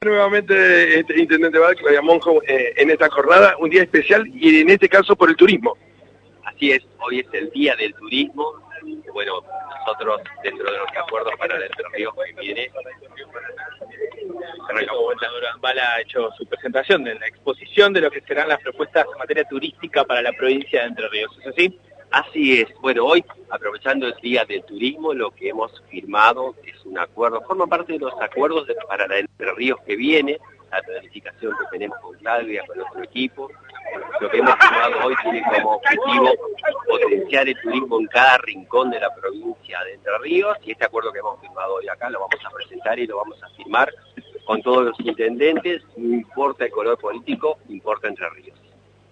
[0.00, 4.70] Nuevamente, este, Intendente Val, Claudia Monjo, eh, en esta jornada, un día especial y en
[4.70, 5.76] este caso por el turismo.
[6.44, 8.62] Así es, hoy es el Día del Turismo.
[9.12, 9.42] Bueno,
[9.84, 12.70] nosotros dentro de los acuerdos para el Entre Ríos que viene,
[15.60, 19.18] Val ha hecho su presentación de la exposición de lo que serán las propuestas en
[19.18, 21.36] materia turística para la provincia de Entre Ríos.
[21.40, 21.76] ¿Es así?
[22.10, 22.68] Así es.
[22.80, 27.66] Bueno, hoy, aprovechando el Día del Turismo, lo que hemos firmado es un acuerdo, forma
[27.66, 30.38] parte de los acuerdos para la Entre Ríos que viene,
[30.70, 33.50] la planificación que tenemos con Claudia, con nuestro equipo.
[34.20, 36.32] Lo que hemos firmado hoy tiene como objetivo
[36.88, 41.12] potenciar el turismo en cada rincón de la provincia de Entre Ríos y este acuerdo
[41.12, 43.92] que hemos firmado hoy acá lo vamos a presentar y lo vamos a firmar
[44.44, 48.67] con todos los intendentes, no importa el color político, importa Entre Ríos.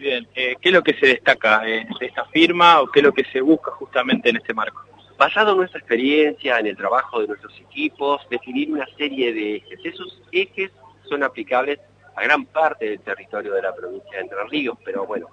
[0.00, 3.04] Bien, eh, ¿qué es lo que se destaca eh, de esta firma o qué es
[3.04, 4.82] lo que se busca justamente en este marco?
[5.18, 9.78] Basado en nuestra experiencia, en el trabajo de nuestros equipos, definir una serie de ejes.
[9.84, 10.70] Esos ejes
[11.06, 11.80] son aplicables
[12.16, 15.28] a gran parte del territorio de la provincia de Entre Ríos, pero bueno,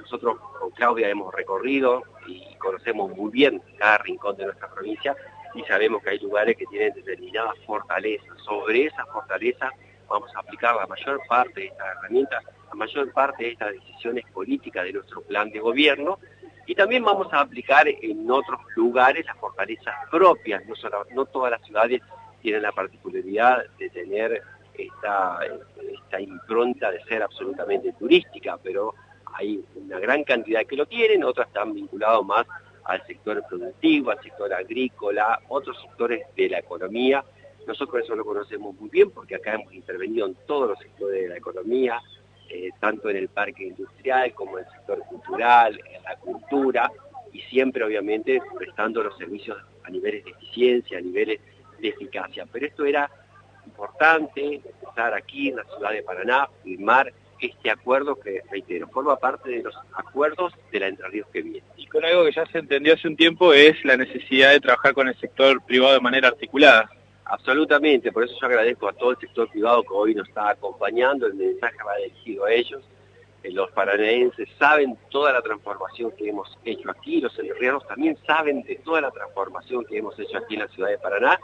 [0.00, 5.14] nosotros con Claudia hemos recorrido y conocemos muy bien cada rincón de nuestra provincia
[5.54, 8.36] y sabemos que hay lugares que tienen determinadas fortalezas.
[8.44, 9.70] Sobre esas fortalezas
[10.08, 14.24] vamos a aplicar la mayor parte de estas herramientas la mayor parte de estas decisiones
[14.32, 16.18] políticas de nuestro plan de gobierno
[16.66, 20.74] y también vamos a aplicar en otros lugares las fortalezas propias, no,
[21.14, 22.02] no todas las ciudades
[22.42, 24.42] tienen la particularidad de tener
[24.74, 25.38] esta,
[25.92, 28.94] esta impronta de ser absolutamente turística, pero
[29.34, 32.46] hay una gran cantidad que lo tienen, otras están vinculadas más
[32.84, 37.24] al sector productivo, al sector agrícola, otros sectores de la economía.
[37.68, 41.28] Nosotros eso lo conocemos muy bien porque acá hemos intervenido en todos los sectores de
[41.28, 42.00] la economía,
[42.48, 46.90] eh, tanto en el parque industrial como en el sector cultural, en la cultura,
[47.30, 51.40] y siempre obviamente prestando los servicios a niveles de eficiencia, a niveles
[51.78, 52.46] de eficacia.
[52.50, 53.10] Pero esto era
[53.66, 59.50] importante, estar aquí en la ciudad de Paraná, firmar este acuerdo que, reitero, forma parte
[59.50, 61.62] de los acuerdos de la Entre Ríos que viene.
[61.76, 64.94] Y con algo que ya se entendió hace un tiempo es la necesidad de trabajar
[64.94, 66.90] con el sector privado de manera articulada.
[67.30, 71.26] Absolutamente, por eso yo agradezco a todo el sector privado que hoy nos está acompañando,
[71.26, 72.82] el mensaje va dirigido a ellos.
[73.42, 78.62] Eh, los paranaenses saben toda la transformación que hemos hecho aquí, los enrianos también saben
[78.62, 81.38] de toda la transformación que hemos hecho aquí en la ciudad de Paraná,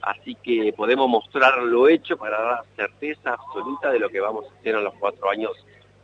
[0.00, 4.58] así que podemos mostrar lo hecho para dar certeza absoluta de lo que vamos a
[4.58, 5.52] hacer en los cuatro años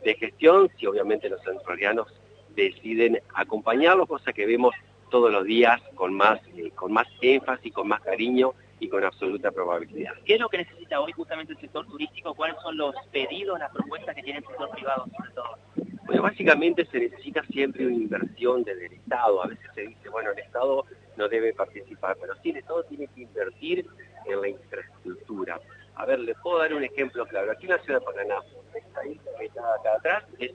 [0.03, 2.07] de gestión, si obviamente los enrianos
[2.55, 4.75] deciden acompañarlo, cosa que vemos
[5.09, 9.49] todos los días con más, eh, con más énfasis, con más cariño y con absoluta
[9.51, 10.13] probabilidad.
[10.25, 12.33] ¿Qué es lo que necesita hoy justamente el sector turístico?
[12.35, 15.57] ¿Cuáles son los pedidos, las propuestas que tiene el sector privado sobre todo?
[16.05, 19.41] Bueno, básicamente se necesita siempre una inversión desde el Estado.
[19.41, 20.85] A veces se dice, bueno, el Estado
[21.15, 23.87] no debe participar, pero sí, el Estado tiene que invertir
[24.25, 25.61] en la infraestructura.
[25.95, 27.53] A ver, les puedo dar un ejemplo claro.
[27.53, 28.35] Aquí en la ciudad de Paraná,
[28.75, 30.51] esta isla que está acá atrás es,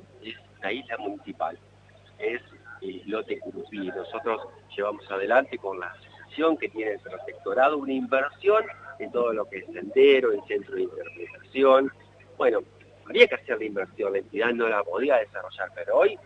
[0.62, 1.58] la isla municipal,
[2.18, 2.42] es
[2.82, 3.88] el lote Curupí.
[3.88, 4.42] Nosotros
[4.76, 5.96] llevamos adelante con las
[6.58, 8.64] que tiene el protectorado, una inversión
[8.98, 11.92] en todo lo que es sendero, en centro de interpretación.
[12.36, 12.60] Bueno,
[13.04, 16.18] habría que hacer la inversión, la entidad no la podía desarrollar, pero hoy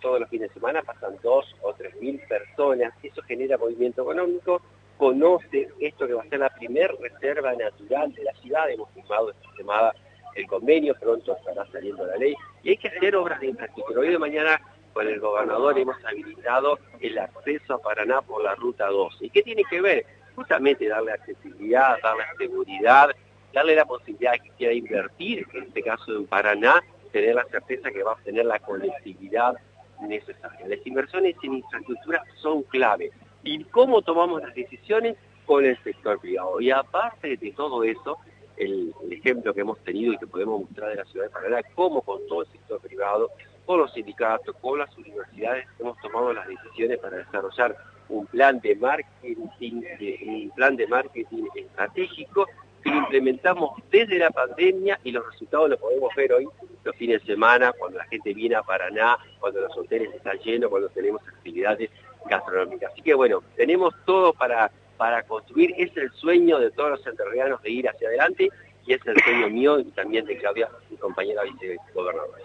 [0.00, 4.60] todos los fines de semana pasan dos o tres mil personas, eso genera movimiento económico,
[4.96, 9.30] conoce esto que va a ser la primer reserva natural de la ciudad, hemos firmado
[9.30, 9.92] esta semana
[10.34, 14.00] el convenio, pronto estará saliendo la ley, y hay que hacer obras de infraestructura.
[14.00, 14.60] Hoy de mañana
[14.92, 19.26] con el gobernador hemos habilitado el acceso a Paraná por la Ruta 12.
[19.26, 20.06] ¿Y qué tiene que ver?
[20.34, 23.10] Justamente darle accesibilidad, darle seguridad,
[23.52, 28.02] darle la posibilidad que quiera invertir, en este caso en Paraná, tener la certeza que
[28.02, 29.54] va a obtener la conectividad
[30.00, 30.66] necesaria.
[30.66, 33.10] Las inversiones en infraestructura son clave.
[33.42, 35.16] ¿Y cómo tomamos las decisiones?
[35.46, 36.60] Con el sector privado.
[36.60, 38.18] Y aparte de todo eso,
[38.56, 41.60] el, el, ejemplo que hemos tenido y que podemos mostrar de la ciudad de Paraná,
[41.74, 43.30] cómo con todo el sector privado
[43.70, 47.76] con los sindicatos, con las universidades, hemos tomado las decisiones para desarrollar
[48.08, 49.82] un plan de marketing,
[50.26, 52.48] un plan de marketing estratégico
[52.82, 56.48] que implementamos desde la pandemia y los resultados los podemos ver hoy
[56.82, 60.68] los fines de semana, cuando la gente viene a Paraná, cuando los hoteles están llenos,
[60.68, 61.90] cuando tenemos actividades
[62.28, 62.90] gastronómicas.
[62.90, 67.62] Así que bueno, tenemos todo para, para construir, es el sueño de todos los enterrianos
[67.62, 68.48] de ir hacia adelante
[68.84, 72.42] y es el sueño mío y también de Claudia, mi compañera vicegobernadora.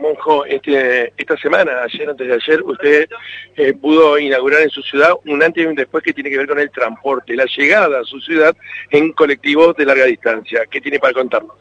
[0.00, 3.08] Monjo, este, esta semana, ayer, antes de ayer, usted
[3.56, 6.48] eh, pudo inaugurar en su ciudad un antes y un después que tiene que ver
[6.48, 8.56] con el transporte, la llegada a su ciudad
[8.90, 10.62] en colectivos de larga distancia.
[10.70, 11.56] ¿Qué tiene para contarnos?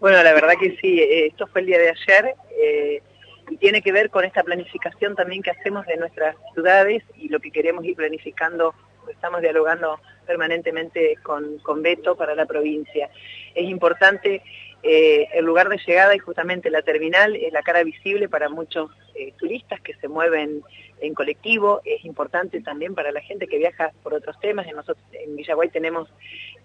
[0.00, 3.02] Bueno, la verdad que sí, eh, esto fue el día de ayer eh,
[3.50, 7.40] y tiene que ver con esta planificación también que hacemos de nuestras ciudades y lo
[7.40, 8.74] que queremos ir planificando
[9.10, 13.10] estamos dialogando permanentemente con, con Beto para la provincia.
[13.54, 14.42] Es importante
[14.82, 18.90] eh, el lugar de llegada y justamente la terminal es la cara visible para muchos
[19.14, 20.62] eh, turistas que se mueven
[21.00, 24.66] en colectivo, es importante también para la gente que viaja por otros temas.
[24.66, 26.08] En, nosotros, en Villaguay tenemos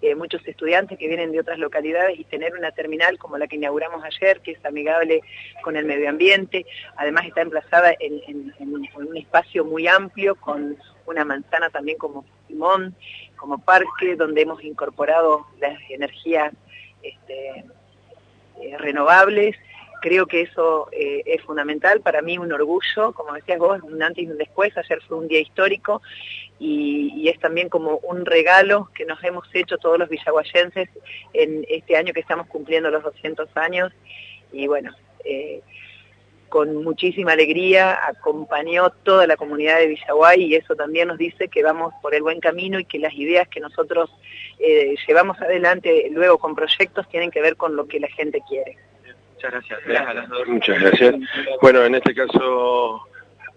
[0.01, 3.57] eh, muchos estudiantes que vienen de otras localidades y tener una terminal como la que
[3.57, 5.21] inauguramos ayer, que es amigable
[5.61, 6.65] con el medio ambiente,
[6.95, 12.95] además está emplazada en, un espacio muy amplio con una manzana también como timón,
[13.35, 16.53] como parque, donde hemos incorporado las energías
[17.01, 17.65] este,
[18.61, 19.55] eh, renovables.
[20.01, 24.23] Creo que eso eh, es fundamental, para mí un orgullo, como decías vos, un antes
[24.23, 26.01] y un después, ayer fue un día histórico
[26.59, 30.89] y, es también como un regalo que nos hemos hecho todos los villaguayenses
[31.33, 33.91] en este año que estamos cumpliendo los 200 años.
[34.51, 34.91] Y bueno,
[35.23, 35.61] eh,
[36.49, 41.63] con muchísima alegría acompañó toda la comunidad de Villaguay y eso también nos dice que
[41.63, 44.09] vamos por el buen camino y que las ideas que nosotros
[44.59, 48.77] eh, llevamos adelante luego con proyectos tienen que ver con lo que la gente quiere.
[49.33, 50.47] Muchas gracias.
[50.47, 51.15] Muchas gracias.
[51.61, 53.01] Bueno, en este caso,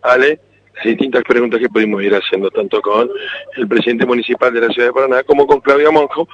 [0.03, 0.41] Ale,
[0.85, 3.11] distintas preguntas que pudimos ir haciendo tanto con
[3.57, 6.29] el presidente municipal de la ciudad de Paraná como con Claudia Monjo,